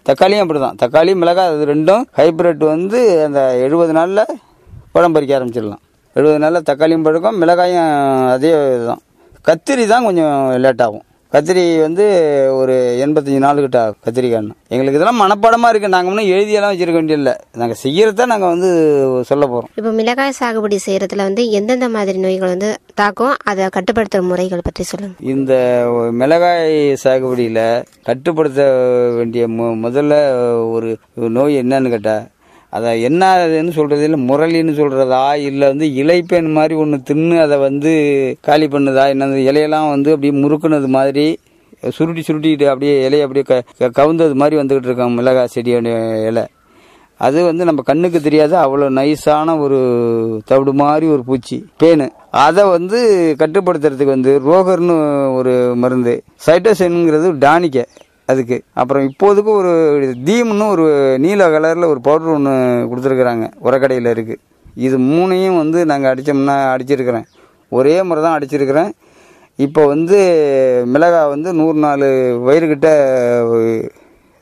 தக்காளியும் 0.10 0.46
அப்படி 0.46 0.62
தான் 0.68 0.80
தக்காளி 0.84 1.12
மிளகாய் 1.24 1.52
அது 1.54 1.72
ரெண்டும் 1.76 2.06
ஹைப்ரிட் 2.20 2.64
வந்து 2.76 3.02
அந்த 3.30 3.42
எழுபது 3.66 3.94
நாளில் 4.02 4.40
பழம் 4.96 5.16
பறிக்க 5.18 5.34
ஆரம்பிச்சிடலாம். 5.40 5.84
எழுபது 6.18 6.44
நாளில் 6.44 6.68
தக்காளியும் 6.68 7.08
பழுக்கும் 7.08 7.40
மிளகாயும் 7.44 7.90
அதே 8.36 8.52
இதுதான். 8.76 9.02
கத்திரி 9.48 9.84
தான் 9.92 10.06
கொஞ்சம் 10.10 10.36
லேட் 10.64 10.84
ஆகும். 10.86 11.06
கத்திரி 11.34 11.62
வந்து 11.86 12.04
ஒரு 12.58 12.74
எண்பத்தஞ்சு 13.04 13.40
நாள் 13.46 13.62
கிட்ட 13.64 13.78
ஆகும் 13.84 14.02
கத்திரிக்காய்னு. 14.06 14.54
எங்களுக்கு 14.74 14.98
இதெல்லாம் 14.98 15.22
மனப்பாடமாக 15.22 15.72
இருக்குது 15.72 15.94
நாங்கள் 15.94 16.12
ஒன்றும் 16.12 16.30
எழுதியெல்லாம் 16.34 16.74
வச்சிருக்க 16.74 17.00
வேண்டியதில்லை. 17.00 17.34
நாங்கள் 17.62 17.80
செய்யறத 17.84 18.28
நாங்கள் 18.32 18.54
வந்து 18.54 18.70
சொல்ல 19.30 19.44
போகிறோம் 19.54 19.72
இப்போ 19.80 19.94
மிளகாய் 20.00 20.38
சாகுபடி 20.40 20.78
செய்யறதுல 20.86 21.26
வந்து 21.30 21.46
எந்தெந்த 21.60 21.88
மாதிரி 21.96 22.22
நோய்கள் 22.26 22.54
வந்து 22.54 22.70
தாக்கும் 23.02 23.34
அதை 23.52 23.72
கட்டுப்படுத்துற 23.78 24.22
முறைகள் 24.30 24.66
பற்றி 24.68 24.86
சொல்லுங்க. 24.92 25.16
இந்த 25.34 25.56
மிளகாய் 26.22 26.78
சாகுபடியில் 27.06 27.64
கட்டுப்படுத்த 28.10 28.62
வேண்டிய 29.18 29.46
மு 29.58 29.68
முதல்ல 29.88 30.14
ஒரு 30.76 30.92
நோய் 31.40 31.60
என்னன்னு 31.64 31.94
கேட்டால் 31.96 32.24
அதை 32.74 33.06
என்னன்னு 33.06 33.70
சொல்றது 33.70 34.04
இல்லை 34.04 34.20
முரளின்னு 34.26 34.74
சொல்றதா 34.74 35.36
இல்லை 35.42 35.68
வந்து 35.68 35.86
இலைப்பேன் 35.86 36.52
மாதிரி 36.52 36.76
ஒன்று 36.76 36.98
தின்னு 37.10 37.42
அதை 37.42 37.58
வந்து 37.58 37.92
காலி 38.42 38.68
பண்ணுதா 38.68 39.08
என்ன 39.08 39.26
இலையெல்லாம் 39.26 39.90
வந்து 39.90 40.10
அப்படியே 40.12 40.42
முறுக்குனது 40.42 40.88
மாதிரி 40.88 41.26
சுருட்டி 41.90 42.24
சுருட்டிட்டு 42.28 42.68
அப்படியே 42.68 43.10
இலையை 43.10 43.22
அப்படியே 43.22 43.44
க 43.44 43.64
க- 43.80 43.92
கவுந்தது 44.02 44.34
மாதிரி 44.34 44.62
வந்துகிட்டு 44.62 44.86
இருக்காங்க 44.86 45.14
மிளகாய் 45.14 45.54
செடியோட 45.56 45.88
இலை. 46.28 46.44
அது 47.20 47.44
வந்து 47.44 47.66
நம்ம 47.66 47.82
கண்ணுக்கு 47.82 48.22
தெரியாத 48.22 48.60
அவ்வளோ 48.60 48.88
நைஸான 48.94 49.60
ஒரு 49.60 49.80
தவிடு 50.46 50.74
மாதிரி 50.74 51.08
ஒரு 51.08 51.24
பூச்சி 51.24 51.66
பேனு. 51.84 52.08
அதை 52.32 52.64
வந்து 52.64 53.00
கட்டுப்படுத்துறதுக்கு 53.40 54.14
வந்து 54.16 54.40
ரோகர்னு 54.46 54.96
ஒரு 55.36 55.74
மருந்து 55.76 56.24
சைட்டோசைனுங்கிறது 56.46 57.32
டானிக்க. 57.38 57.86
அதுக்கு. 58.32 58.58
அப்புறம் 58.82 59.06
இப்போதுக்கு 59.10 59.52
ஒரு 59.60 59.72
தீம்னு 60.28 60.66
ஒரு 60.74 60.86
நீல 61.24 61.48
கலரில் 61.56 61.92
ஒரு 61.94 62.02
பவுடர் 62.08 62.36
ஒன்று 62.36 62.54
கொடுத்துருக்குறாங்க. 62.92 63.48
உரக்கடையில் 63.68 64.14
இருக்குது 64.16 64.42
இது 64.86 64.98
மூணையும் 65.10 65.60
வந்து 65.62 65.80
நாங்கள் 65.92 66.12
அடித்தோம்னா 66.12 66.56
அடிச்சிருக்கிறேன். 66.76 67.26
ஒரே 67.78 67.96
முறை 68.10 68.22
தான் 68.26 68.38
அடிச்சிருக்கிறேன். 68.38 68.92
இப்போ 69.66 69.82
வந்து 69.94 70.20
மிளகாய் 70.94 71.32
வந்து 71.34 71.50
நூறு 71.60 71.78
நாலு 71.86 72.08
வயிறுகிட்ட 72.48 72.88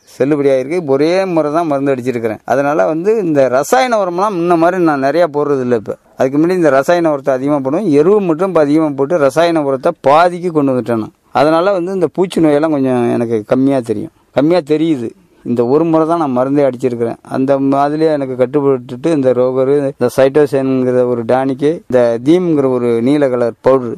செல்லுபடியாகிருக்கு 0.10 0.80
ஒரே 0.94 1.12
முறை 1.34 1.50
தான் 1.56 1.68
மருந்து 1.72 1.94
அடிச்சிருக்கிறேன். 1.94 2.42
அதனால் 2.52 2.90
வந்து 2.92 3.12
இந்த 3.26 3.42
ரசாயன 3.58 4.00
உரம்லாம் 4.04 4.36
முன்ன 4.38 4.58
மாதிரி 4.64 4.78
நான் 4.90 5.06
நிறையா 5.08 5.28
போடுறது 5.36 5.64
இல்லை 5.66 5.78
இப்போ. 5.82 5.96
அதுக்கு 6.18 6.38
முன்னாடி 6.38 6.60
இந்த 6.62 6.72
ரசாயன 6.78 7.12
உரத்தை 7.16 7.34
அதிகமாக 7.38 7.62
போடுவேன். 7.66 7.90
எருவு 8.00 8.18
மட்டும் 8.30 8.50
இப்போ 8.52 8.62
அதிகமாக 8.66 8.94
போட்டு 9.00 9.18
ரசாயன 9.28 9.64
உரத்தை 9.70 9.92
பாதிக்கு 10.08 10.52
கொண்டு 10.58 10.74
வந்துட்டேன் 10.74 11.04
நான். 11.04 11.16
அதனால் 11.40 11.76
வந்து 11.78 11.92
இந்த 11.98 12.08
பூச்சி 12.16 12.40
நோயெல்லாம் 12.46 12.76
கொஞ்சம் 12.76 13.04
எனக்கு 13.16 13.38
கம்மியாக 13.52 13.84
தெரியும். 13.90 14.14
கம்மியாக 14.38 14.64
தெரியுது. 14.74 15.10
இந்த 15.46 15.62
ஒரு 15.74 15.84
முறை 15.92 16.06
தான் 16.10 16.22
நான் 16.24 16.38
மருந்தே 16.38 16.66
அடிச்சிருக்கிறேன். 16.68 17.20
அந்த 17.36 17.52
மாதிரியே 17.72 18.10
எனக்கு 18.18 18.36
கட்டுப்பட்டுட்டு 18.42 19.10
இந்த 19.18 19.30
ரோகரு 19.40 19.76
இந்த 19.94 20.10
சைட்டோசைனுங்கிற 20.18 21.04
ஒரு 21.14 21.22
டானிக்கு 21.32 21.72
இந்த 21.88 22.02
தீம்ங்கிற 22.28 22.70
ஒரு 22.78 22.90
நீல 23.08 23.30
கலர் 23.34 23.56
பவுடரு 23.68 23.98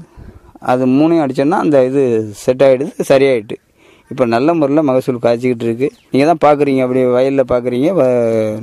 அது 0.72 0.84
மூணையும் 0.98 1.24
அடித்தோன்னா 1.24 1.58
அந்த 1.66 1.78
இது 1.90 2.04
செட் 2.44 2.64
ஆகிடுது 2.68 3.08
சரியாயிட்டு. 3.12 3.58
இப்போ 4.12 4.24
நல்ல 4.34 4.54
முறையில் 4.60 4.88
மகசூல் 4.88 5.24
காய்ச்சிக்கிட்டு 5.26 5.66
இருக்கு. 5.68 5.88
நீங்கள் 6.12 6.30
தான் 6.32 6.42
பார்க்குறீங்க 6.46 6.82
அப்படி 6.86 7.02
வயலில் 7.16 7.50
பார்க்குறீங்க 7.52 7.90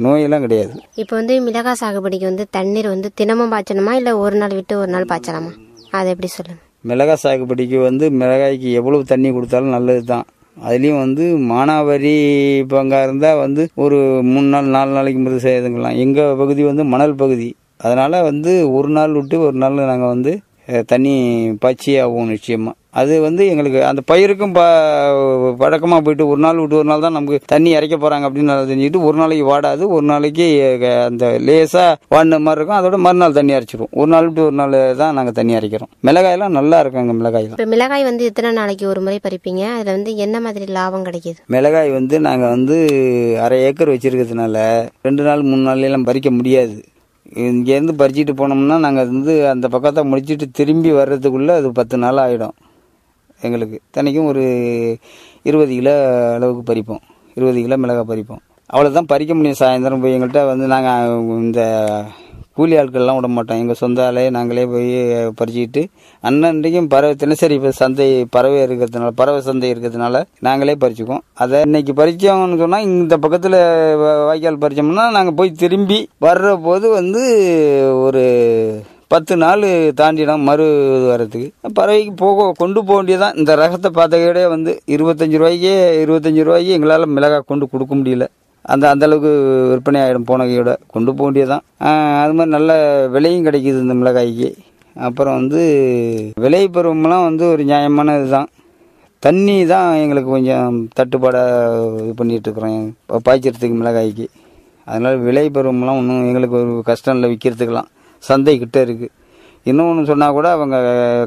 நோயெல்லாம் 0.04 0.44
கிடையாது. 0.46 0.72
இப்போ 1.02 1.14
வந்து 1.20 1.36
மிளகாய் 1.48 1.80
சாகுபடிக்கு 1.82 2.30
வந்து 2.30 2.46
தண்ணீர் 2.58 2.92
வந்து 2.94 3.10
தினமும் 3.20 3.52
பாய்ச்சணுமா? 3.54 3.94
இல்லை 4.00 4.14
ஒரு 4.24 4.38
நாள் 4.42 4.56
விட்டு 4.60 4.76
ஒரு 4.82 4.90
நாள் 4.96 5.10
பாய்ச்சலாமா? 5.12 5.52
அதை 5.98 6.08
எப்படி 6.16 6.30
சொல்லுங்கள் 6.38 6.66
மிளகாய் 6.84 7.22
சாகுபடிக்கு 7.22 7.78
வந்து 7.78 8.04
மிளகாய்க்கு 8.10 8.68
எவ்வளவு 8.72 9.02
தண்ணி 9.04 9.30
கொடுத்தாலும் 9.30 9.68
நல்லது 9.68 10.04
தான் 10.04 10.26
அதுலேயும் 10.56 11.02
வந்து 11.04 11.24
மானாவாரி 11.50 12.14
பங்காக 12.68 13.02
இருந்தால் 13.02 13.38
வந்து 13.38 13.62
ஒரு 13.74 13.98
மூணு 14.22 14.46
நாள் 14.46 14.72
நாலு 14.76 14.90
நாளைக்கு 14.90 15.20
முதல் 15.20 15.44
செய்துங்கலாம் 15.44 15.96
எங்கள் 15.96 16.36
பகுதி 16.36 16.62
வந்து 16.62 16.84
மணல் 16.84 17.14
பகுதி. 17.14 17.48
அதனால் 17.76 18.16
வந்து 18.22 18.52
ஒரு 18.72 18.88
நாள் 18.88 19.12
விட்டு 19.12 19.36
ஒரு 19.40 19.56
நாள் 19.56 19.78
நாங்கள் 19.90 20.12
வந்து 20.14 20.32
தண்ணி 20.86 21.14
பாய்ச்சி 21.60 21.92
ஆகும் 21.98 22.26
நிச்சயமாக 22.26 22.76
அது 22.94 23.14
வந்து 23.24 23.42
எங்களுக்கு 23.50 23.80
அந்த 23.88 24.00
பயிருக்கும் 24.10 24.54
ப 24.56 24.62
பழக்கமாக 25.60 26.00
போயிட்டு 26.06 26.24
ஒரு 26.32 26.40
நாள் 26.44 26.60
விட்டு 26.60 26.78
ஒரு 26.78 26.88
நாள் 26.90 27.04
தான் 27.04 27.16
நமக்கு 27.16 27.50
தண்ணி 27.52 27.70
இறைக்க 27.78 27.96
போகிறாங்க 27.96 28.28
அப்படின்னு 28.28 28.56
தெரிஞ்சுக்கிட்டு 28.70 29.02
ஒரு 29.08 29.16
நாளைக்கு 29.20 29.44
வாடாது 29.50 29.82
ஒரு 29.96 30.04
நாளைக்கு 30.12 30.46
அந்த 31.08 31.24
லேசாக 31.46 31.90
வாடின 32.14 32.40
மாதிரி 32.46 32.58
இருக்கும். 32.58 32.78
அதோட 32.80 32.98
மறுநாள் 33.06 33.36
தண்ணி 33.38 33.52
அரைச்சிடுவோம் 33.56 33.92
ஒரு 34.00 34.10
நாள் 34.14 34.26
விட்டு 34.28 34.42
ஒரு 34.48 34.56
நாள் 34.60 34.74
தான் 35.02 35.14
நாங்கள் 35.18 35.36
தண்ணி 35.38 35.54
அரைக்கிறோம். 35.58 35.90
மிளகாயெல்லாம் 36.08 36.56
நல்லா 36.58 36.78
இருக்குங்க 36.84 37.14
மிளகாயெல்லாம் 37.20 37.58
இப்போ 37.58 37.68
மிளகாய் 37.74 38.08
வந்து 38.10 38.24
எத்தனை 38.30 38.50
நாளைக்கு 38.60 38.86
ஒரு 38.92 39.02
முறை 39.06 39.18
பறிப்பீங்க? 39.26 39.64
அதில் 39.76 39.96
வந்து 39.96 40.14
என்ன 40.24 40.40
மாதிரி 40.46 40.66
லாபம் 40.78 41.06
கிடைக்கிது? 41.08 41.38
மிளகாய் 41.56 41.90
வந்து 41.98 42.18
நாங்கள் 42.28 42.52
வந்து 42.56 42.78
அரை 43.44 43.58
ஏக்கர் 43.68 43.92
வச்சிருக்கிறதுனால 43.94 44.56
ரெண்டு 45.08 45.24
நாள் 45.28 45.46
மூணு 45.50 45.62
நாள்லாம் 45.68 46.08
பறிக்க 46.08 46.30
முடியாது. 46.38 46.76
இங்கேருந்து 47.50 47.94
பறிச்சிட்டு 47.98 48.34
போனோம்னா 48.38 48.78
நாங்கள் 48.84 49.08
வந்து 49.12 49.34
அந்த 49.52 49.66
பக்கத்தை 49.74 50.02
முடிச்சிட்டு 50.12 50.48
திரும்பி 50.58 50.92
வர்றதுக்குள்ளே 50.98 51.54
அது 51.60 51.68
பத்து 51.78 51.96
நாள் 52.04 52.20
ஆகிடும் 52.24 52.56
எங்களுக்கு. 53.42 53.80
தினைக்கும் 53.96 54.30
ஒரு 54.32 54.44
இருபது 55.42 55.72
கிலோ 55.74 55.96
அளவுக்கு 56.34 56.64
பறிப்போம். 56.72 57.02
இருபது 57.34 57.60
கிலோ 57.62 57.76
மிளகாய் 57.76 58.10
பறிப்போம். 58.12 58.42
அவ்வளோதான் 58.72 59.10
பறிக்க 59.12 59.34
முடியும். 59.34 59.60
சாயந்தரம் 59.60 60.02
போய் 60.02 60.16
எங்கள்கிட்ட 60.16 60.42
வந்து 60.46 60.66
நாங்கள் 60.72 61.14
இந்த 61.44 61.62
கூலி 62.58 62.74
ஆட்கள்லாம் 62.76 63.18
விட 63.18 63.28
மாட்டோம். 63.28 63.60
எங்கள் 63.62 63.78
சொந்த 63.80 64.00
ஆளே 64.06 64.22
நாங்களே 64.36 64.64
போய் 64.72 64.90
பறிச்சுக்கிட்டு 65.38 65.82
அன்னன்றைக்கும் 66.28 66.88
பறவை 66.94 67.14
தினசரி 67.14 67.54
இப்போ 67.58 67.70
சந்தை 67.80 68.08
பறவை 68.30 68.58
இருக்கிறதுனால 68.66 69.10
பறவை 69.20 69.40
சந்தை 69.48 69.68
இருக்கிறதுனால 69.72 70.22
நாங்களே 70.46 70.76
பறிச்சுக்குவோம். 70.84 71.24
அதை 71.42 71.60
இன்னைக்கு 71.60 71.92
பறிச்சோம்னு 71.92 72.60
சொன்னால் 72.62 72.88
இந்த 72.90 73.16
பக்கத்தில் 73.16 73.58
வாய்க்கால் 74.28 74.62
பறிச்சோம்னா 74.64 75.06
நாங்கள் 75.18 75.38
போய் 75.40 75.58
திரும்பி 75.64 76.00
வர்ற 76.26 76.56
போது 76.62 76.88
வந்து 76.98 77.22
ஒரு 78.06 78.24
பத்து 79.12 79.34
நாள் 79.42 79.64
தாண்டிடும் 79.98 80.44
மறு 80.48 80.66
வரத்துக்கு 81.10 81.48
பறவைக்கு 81.78 82.12
போக 82.20 82.44
கொண்டு 82.60 82.80
போக 82.88 82.96
வேண்டியதான் 82.98 83.36
இந்த 83.40 83.52
ரகத்தை 83.60 83.90
பார்த்தகையோட 83.96 84.40
வந்து 84.52 84.72
இருபத்தஞ்சு 84.94 85.38
ரூபாய்க்கே 85.40 85.72
இருபத்தஞ்சு 86.02 86.42
ரூபாய்க்கு 86.48 86.76
எங்களால் 86.76 87.06
மிளகாய் 87.16 87.48
கொண்டு 87.50 87.66
கொடுக்க 87.72 87.92
முடியல. 88.00 88.26
அந்த 88.72 88.84
அந்த 88.92 89.04
அளவுக்கு 89.08 89.32
விற்பனை 89.72 89.98
ஆகிடும் 90.04 90.28
போனகையோட 90.30 90.70
கொண்டு 90.94 91.10
போக 91.16 91.26
வேண்டியதான் 91.26 91.64
அது 92.22 92.32
மாதிரி 92.38 92.52
நல்ல 92.56 92.70
விலையும் 93.14 93.46
கிடைக்கிது 93.48 93.84
இந்த 93.84 93.96
மிளகாய்க்கு. 94.02 94.50
அப்புறம் 94.96 95.38
வந்து 95.40 95.60
விலை 96.44 96.64
பருவம்லாம் 96.76 97.26
வந்து 97.28 97.44
ஒரு 97.52 97.62
நியாயமான 97.70 98.16
இதுதான். 98.20 98.50
தண்ணி 99.22 99.56
தான் 99.74 99.88
எங்களுக்கு 100.02 100.30
கொஞ்சம் 100.36 100.76
தட்டுப்பாடாக 100.98 102.02
இது 102.02 102.12
பண்ணிகிட்ருக்குறோம் 102.20 102.76
இருக்கிறோம். 102.76 103.24
பாய்ச்சறதுக்கு 103.28 103.76
மிளகாய்க்கு. 103.80 104.26
அதனால 104.90 105.14
விலை 105.28 105.48
பருவம்லாம் 105.56 105.98
ஒன்றும் 106.02 106.28
எங்களுக்கு 106.28 106.56
ஒரு 106.64 106.74
கஷ்டம் 106.90 107.16
இல்லை 107.18 107.30
விற்கிறதுக்கெலாம் 107.32 107.90
சந்தை 108.28 108.54
கிட்டே 108.62 108.82
இருக்குது 108.86 109.12
இன்னொன்று 109.70 110.10
சொன்னால் 110.10 110.36
கூட 110.36 110.48
அவங்க 110.56 110.76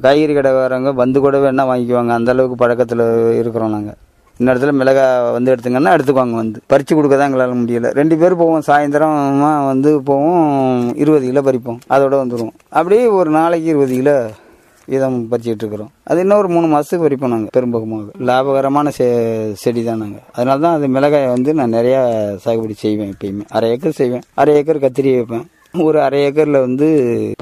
காய்கறி 0.06 0.34
கடை 0.38 0.52
வரவங்க 0.56 0.92
வந்து 1.02 1.18
கூட 1.26 1.38
வேணால் 1.44 1.70
வாங்கிக்குவாங்க. 1.72 2.12
அந்த 2.20 2.32
அளவுக்கு 2.34 2.58
பழக்கத்தில் 2.62 3.04
இருக்கிறோம் 3.42 3.74
நாங்கள் 3.76 3.98
இந்த 4.40 4.48
இடத்துல 4.52 4.72
மிளகா 4.80 5.04
வந்து 5.36 5.52
எடுத்துங்கன்னா 5.54 5.92
எடுத்துக்குவாங்க 5.96 6.36
வந்து. 6.42 6.60
பறித்து 6.72 6.94
கொடுக்க 6.98 7.16
தான் 7.18 7.30
எங்களால் 7.30 7.60
முடியல. 7.60 7.90
ரெண்டு 8.00 8.16
பேர் 8.22 8.40
போவோம். 8.40 8.64
சாயந்தரமாக 8.70 9.68
வந்து 9.72 9.90
போவோம். 10.10 10.48
இருபது 11.04 11.26
கிலோ 11.30 11.44
பறிப்போம். 11.50 11.80
அதோட 11.96 12.14
வந்துடுவோம் 12.22 12.56
அப்படியே 12.80 13.04
ஒரு 13.20 13.32
நாளைக்கு 13.38 13.70
இருபது 13.74 13.94
கிலோ 14.00 14.16
வீதம் 14.92 15.20
பறிச்சுட்டு 15.32 15.64
இருக்கிறோம். 15.64 15.92
அது 16.10 16.22
இன்னும் 16.24 16.40
ஒரு 16.42 16.50
மூணு 16.56 16.68
மாதத்துக்கு 16.72 17.06
பறிப்போம் 17.06 17.34
நாங்கள் 17.34 17.54
பெரும்பகமாக 17.58 18.26
லாபகரமான 18.30 18.90
செ 18.98 19.06
செடி 19.64 19.82
தான் 19.90 20.02
நாங்கள் 20.04 20.26
அதனால 20.36 20.58
தான் 20.66 20.76
அது 20.78 20.88
மிளகாயை 20.96 21.30
வந்து 21.36 21.54
நான் 21.60 21.76
நிறையா 21.78 22.02
சாகுபடி 22.46 22.76
செய்வேன் 22.86 23.12
எப்பயுமே. 23.14 23.46
அரை 23.58 23.70
ஏக்கர் 23.76 24.00
செய்வேன். 24.02 24.26
அரை 24.42 24.56
ஏக்கர் 24.62 24.84
கத்திரி 24.86 25.12
வைப்பேன். 25.18 25.46
ஒரு 25.82 25.98
அரை 26.02 26.18
ஏக்கரில் 26.26 26.64
வந்து 26.66 26.88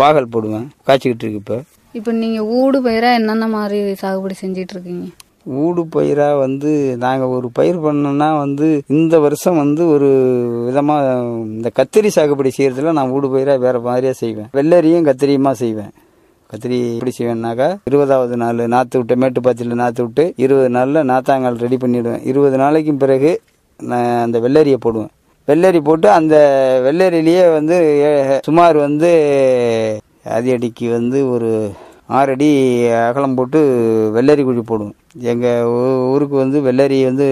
பாகல் 0.02 0.30
போடுவேன். 0.34 0.68
காய்ச்சிக்கிட்டு 0.88 1.24
இருக்கு 1.26 1.42
இப்போ. 1.42 1.58
இப்போ 1.94 2.12
நீங்க 2.12 2.42
ஊடு 2.58 2.78
பயிரா 2.86 3.10
என்னென்ன 3.20 3.48
மாதிரி 3.48 3.80
சாகுபடி 4.02 4.36
செஞ்சிட்டு 4.42 4.74
இருக்கீங்க 4.76 5.08
ஊடு 5.62 5.82
பயிராக 5.96 6.38
வந்து 6.38 6.72
நாங்கள் 7.04 7.34
ஒரு 7.38 7.48
பயிர் 7.58 7.78
பண்ணோம்னா 7.86 8.30
வந்து 8.38 8.68
இந்த 8.88 9.20
வருஷம் 9.20 9.60
வந்து 9.64 9.84
ஒரு 9.88 10.10
விதமாக 10.68 11.14
இந்த 11.46 11.70
கத்திரி 11.80 12.10
சாகுபடி 12.18 12.52
செய்யறதுல 12.58 12.96
நான் 12.98 13.14
ஊடு 13.18 13.30
பயிராக 13.34 13.64
வேற 13.66 13.80
மாதிரியாக 13.80 14.18
செய்வேன். 14.24 14.50
வெள்ளரியும் 14.58 15.08
கத்திரியுமா 15.10 15.52
செய்வேன். 15.64 15.94
கத்திரி 16.50 16.78
எப்படி 16.94 17.14
செய்வேன்னாக்கா 17.18 17.70
இருபதாவது 17.90 18.38
நாள் 18.38 18.68
நாற்று 18.76 19.00
விட்டு 19.00 19.16
மேட்டுப்பாத்தியில் 19.16 19.82
நாற்று 19.84 20.04
விட்டு 20.06 20.34
இருபது 20.38 20.70
நாளில் 20.78 21.08
நாத்தாங்கால் 21.12 21.64
ரெடி 21.66 21.78
பண்ணிவிடுவேன் 21.78 22.24
இருபது 22.32 22.58
நாளைக்கு 22.58 22.94
பிறகு 23.04 23.32
நான் 23.80 24.22
அந்த 24.26 24.40
வெள்ளரியை 24.40 24.80
போடுவேன். 24.86 25.12
வெள்ளரி 25.48 25.80
போட்டு 25.80 26.10
அந்த 26.10 26.36
வெள்ளரிலேயே 26.86 27.54
வந்து 27.54 27.74
ஏ- 27.84 28.40
சுமார் 28.44 28.76
வந்து 28.76 29.12
அதி 30.26 30.52
அடிக்கு 30.52 30.92
வந்து 30.92 31.30
ஒரு 31.32 31.72
ஆறடி 32.08 32.50
அகலம் 32.88 33.36
போட்டு 33.36 33.60
வெள்ளரி 34.16 34.44
குழி 34.44 34.60
போடுவோம். 34.60 34.92
எங்கள் 35.20 35.64
ஊருக்கு 36.12 36.36
வந்து 36.36 36.60
வெள்ளரி 36.62 37.04
வந்து 37.04 37.28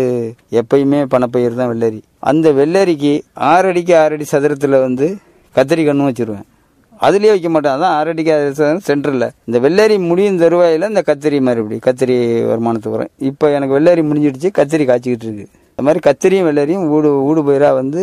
எப்பயுமே 0.51 1.05
பணப்பயிர் 1.05 1.55
தான் 1.55 1.69
வெள்ளரி. 1.69 2.01
அந்த 2.19 2.51
வெள்ளரிக்கு 2.51 3.21
ஆறடிக்கு 3.39 3.95
ஆறடி 3.95 4.25
சதுரத்தில் 4.31 4.79
வந்து 4.79 5.17
கத்திரி 5.55 5.85
கண்ணும் 5.85 6.11
வச்சுருவேன். 6.11 6.47
அதுலேயே 7.01 7.27
வைக்க 7.27 7.49
மாட்டேன். 7.49 7.71
அதான் 7.71 7.97
ஆறடிக்கு 7.99 8.33
ஆறு 8.33 8.79
சென்டரில். 8.87 9.29
இந்த 9.45 9.69
வெள்ளரி 9.69 10.07
முடியும் 10.07 10.37
தருவாயில் 10.37 10.87
இந்த 10.87 11.03
கத்திரி 11.05 11.41
மறுபடி 11.41 11.79
கத்திரி 11.85 12.15
வருமானத்துக்கு 12.43 12.89
வரும். 12.89 13.09
இப்போ 13.17 13.49
எனக்கு 13.49 13.79
வெள்ளரி 13.79 14.03
முடிஞ்சிடுச்சு 14.03 14.49
கத்திரி 14.57 14.85
காய்ச்சிக்கிட்டு 14.85 15.23
இருக்குது 15.23 15.47
இந்த 15.79 15.87
மாதிரி 15.87 16.01
கத்திரியும் 16.05 16.47
வெள்ளரியும் 16.47 16.87
ஊடு 16.95 17.09
ஊடு 17.27 17.41
பயிராக 17.47 17.75
வந்து 17.77 18.01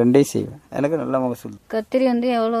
ரெண்டையும் 0.00 0.28
செய்வேன். 0.30 0.60
எனக்கு 0.78 1.00
நல்ல 1.00 1.16
மகசூல். 1.24 1.56
கத்திரி 1.74 2.04
வந்து 2.10 2.28
எவ்வளோ 2.36 2.60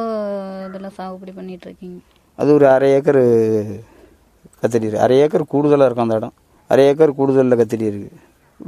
இதில் 0.64 0.92
சாகுபடி 0.96 1.32
பண்ணிட்டு 1.36 1.66
இருக்கீங்க 1.68 1.96
அது 2.38 2.50
ஒரு 2.56 2.66
அரை 2.72 2.88
ஏக்கர் 2.96 3.20
கத்திரி 4.62 4.88
அரை 5.04 5.16
ஏக்கர் 5.22 5.44
கூடுதலாக 5.52 5.86
இருக்கும் 5.88 6.06
அந்த 6.06 6.18
இடம். 6.20 6.34
அரை 6.72 6.84
ஏக்கர் 6.90 7.14
கூடுதலில் 7.20 7.58
கத்திரி 7.60 7.86
இருக்கு. 7.90 8.10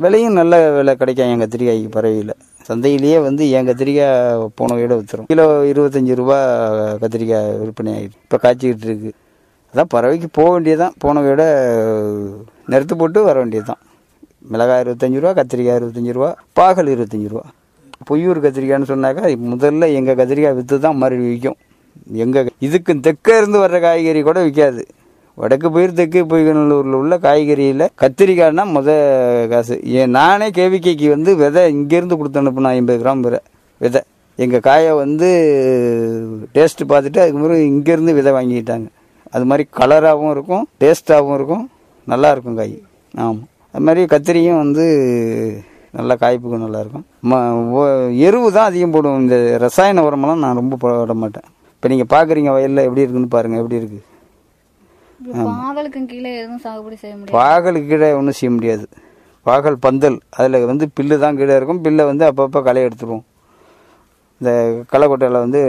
விலையும் 0.05 0.39
நல்ல 0.41 0.63
விலை 0.77 0.95
கிடைக்கும் 1.03 1.33
என் 1.35 1.43
கத்திரிக்காய்க்கு 1.45 1.91
பறவையில். 1.99 2.35
சந்தையிலேயே 2.71 3.21
வந்து 3.27 3.51
என் 3.59 3.69
கத்திரிக்காய் 3.71 4.49
போன 4.63 4.79
விட 4.81 4.99
விற்றுரும் 5.01 5.29
கிலோ 5.35 5.47
இருபத்தஞ்சி 5.73 6.19
ரூபா 6.23 6.41
கத்திரிக்காய் 7.05 7.53
விற்பனை 7.61 7.95
ஆகிடுது 7.99 8.19
இப்போ 8.25 8.41
காய்ச்சிக்கிட்டு 8.47 8.91
இருக்கு. 8.91 9.13
அதான் 9.75 9.93
பறவைக்கு 9.97 10.31
போக 10.41 10.49
வேண்டியதுதான். 10.57 10.99
போன 11.07 11.27
விட 11.29 11.45
நிறுத்து 12.73 13.01
போட்டு 13.05 13.29
வர 13.31 13.39
வேண்டியதுதான். 13.45 13.83
மிளகாய் 14.53 14.83
இருபத்தஞ்சி 14.85 15.19
ரூபா 15.23 15.33
கத்திரிக்காய் 15.39 15.79
இருபத்தஞ்சி 15.81 16.13
ரூபா 16.19 16.31
பாகல் 16.59 16.93
இருபத்தஞ்சி 16.95 17.29
ரூபா 17.33 17.45
பொய்யூர் 18.09 18.45
கத்திரிக்காய்னு 18.45 18.91
சொன்னாக்கா 18.93 19.33
முதல்ல 19.51 19.89
எங்கள் 19.99 20.19
கத்திரிக்காய் 20.21 20.57
விற்று 20.59 20.79
தான் 20.87 20.99
மறுபடி 21.03 21.29
விற்கும் 21.33 21.59
எங்கள் 22.25 22.49
இதுக்கு 22.67 22.93
தெற்க 23.07 23.37
இருந்து 23.41 23.59
வர்ற 23.63 23.79
காய்கறி 23.85 24.21
கூட 24.29 24.41
விற்காது 24.47 24.83
வடக்கு 25.39 25.69
போயிரு 25.75 25.93
தெற்கு 25.99 26.21
பொய்கநல்லூரில் 26.31 26.97
உள்ள 27.01 27.15
காய்கறியில் 27.27 27.85
கத்திரிக்காய்னா 28.03 28.65
முத 28.77 28.89
காசு. 29.53 29.77
ஏன் 30.01 30.13
நானே 30.17 30.49
கேவிக்கைக்கு 30.59 31.07
வந்து 31.15 31.31
விதை 31.43 31.63
இங்கேருந்து 31.75 32.19
கொடுத்து 32.21 32.41
அனுப்புனேன் 32.41 32.77
ஐம்பது 32.79 32.99
கிராம் 33.03 33.23
விதை. 33.27 33.41
விதை. 33.81 34.03
எங்கள் 34.39 34.65
காயை 34.67 34.93
வந்து 35.03 35.29
டேஸ்ட்டு 36.57 36.89
பார்த்துட்டு 36.93 37.23
அதுக்கு 37.23 37.45
பிறகு 37.45 37.65
இங்கேருந்து 37.73 38.13
விதை 38.19 38.33
வாங்கிக்கிட்டாங்க. 38.39 38.89
அது 39.35 39.45
மாதிரி 39.51 39.67
கலராகவும் 39.81 40.35
இருக்கும் 40.37 40.67
டேஸ்ட்டாகவும் 40.83 41.37
இருக்கும் 41.39 41.65
நல்லா 42.13 42.31
இருக்கும் 42.35 42.59
காய். 42.61 42.77
ஆமாம் 43.25 43.43
அது 43.73 43.85
மாதிரி 43.87 44.03
கத்திரியும் 44.13 44.61
வந்து 44.65 44.85
நல்லா 45.99 46.15
காய்ப்புக்கும் 46.23 46.65
நல்லா 46.65 46.81
இருக்கும் 46.83 47.05
ம 47.31 47.39
எருவு 48.27 48.49
தான் 48.57 48.69
அதிகம் 48.71 48.95
போடுவோம் 48.95 49.23
இந்த 49.25 49.37
ரசாயன 49.65 50.05
உரமெல்லாம் 50.09 50.43
நான் 50.45 50.61
ரொம்ப 50.61 50.77
போட 50.83 51.15
மாட்டேன். 51.23 51.47
இப்போ 51.75 51.89
நீங்கள் 51.93 52.11
பார்க்குறீங்க 52.15 52.51
வயலில் 52.57 52.87
எப்படி 52.87 53.05
இருக்குன்னு 53.05 53.35
பாருங்கள் 53.35 53.61
எப்படி 53.63 53.79
இருக்குது 53.81 54.07
இப்போ 55.23 55.43
பாகலுக்கும் 55.49 56.09
கீழே 56.11 56.31
எதுவும் 56.41 56.61
சாகுபடி 56.65 56.97
செய்ய 57.01 57.15
முடியாது. 57.17 57.37
பாகலுக்கு 57.39 57.89
கீழே 57.93 58.09
ஒன்றும் 58.19 58.37
செய்ய 58.39 58.51
முடியாது. 58.57 58.87
பாகல் 59.49 59.77
பந்தல் 59.87 60.17
அதில் 60.37 60.67
வந்து 60.71 60.87
பில்லு 60.97 61.17
தான் 61.25 61.39
கீழே 61.41 61.55
இருக்கும். 61.59 61.83
பில்லை 61.87 62.05
வந்து 62.11 62.25
அப்பப்போ 62.29 62.61
களை 62.69 62.83
எடுத்துருவோம். 62.89 63.25
இந்த 64.41 64.51
களைக்கொட்டையில் 64.93 65.43
வந்து 65.45 65.61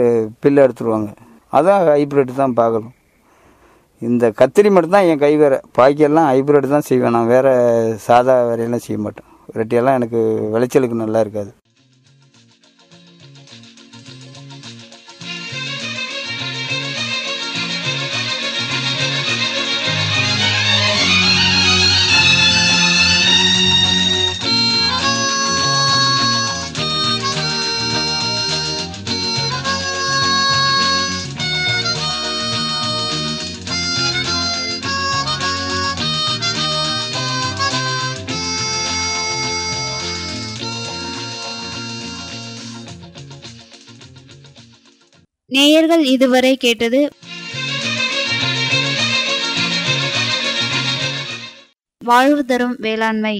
பில்லை 0.44 0.60
எடுத்துருவாங்க. 0.66 1.10
அதான் 1.58 1.82
ஹைப்ரிட் 1.90 2.40
தான் 2.42 2.56
பாகலும். 2.60 2.94
இந்த 4.08 4.32
கத்திரி 4.38 4.68
மட்டும்தான் 4.74 5.08
என் 5.10 5.20
கை 5.24 5.36
வேற. 5.42 5.54
பாக்கியெல்லாம் 5.78 6.28
ஹைப்ரிட் 6.30 6.74
தான் 6.74 6.88
செய்வேன். 6.90 7.14
நான் 7.16 7.32
வேறு 7.34 7.52
சாதா 8.06 8.34
வேறையெல்லாம் 8.48 8.84
செய்ய 8.86 8.98
மாட்டேன். 9.02 9.28
ரெட்டியெல்லாம் 9.58 9.98
எனக்கு 9.98 10.20
விளைச்சலுக்கு 10.54 11.02
நல்லா 11.04 11.20
இருக்காது. 11.20 11.50
நேயர்கள் 45.54 46.04
இதுவரை 46.14 46.52
கேட்டது 46.56 47.00
வாழ்வு 52.04 52.42
தரும் 52.44 52.76
வேளாண்மை. 52.78 53.36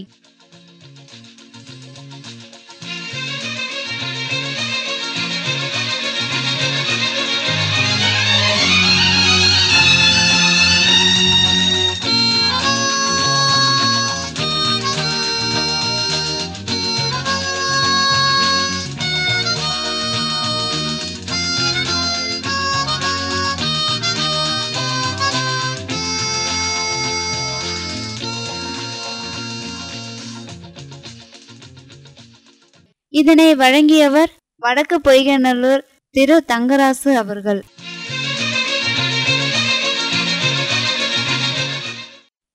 இதனை 33.22 33.48
வழங்கியவர் 33.54 34.30
வடக்கு 34.62 34.96
பொய்கநல்லூர் 35.04 35.82
திரு 36.14 36.36
தங்கராசு 36.48 37.10
அவர்கள். 37.14 37.60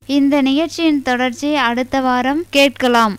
இந்த 0.08 0.36
நிகழ்ச்சியின் 0.42 1.02
தொடர்ச்சி 1.02 1.50
அடுத்த 1.68 2.00
வாரம் 2.02 2.44
கேட்கலாம். 2.50 3.16